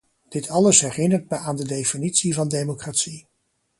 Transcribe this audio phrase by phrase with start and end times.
[0.29, 3.27] Dit alles herinnert me aan de definitie van democratie.